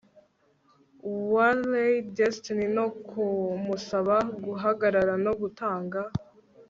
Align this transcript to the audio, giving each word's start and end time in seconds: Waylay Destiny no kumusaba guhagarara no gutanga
Waylay 1.33 1.93
Destiny 2.17 2.65
no 2.77 2.85
kumusaba 3.09 4.15
guhagarara 4.43 5.13
no 5.25 5.33
gutanga 5.41 6.01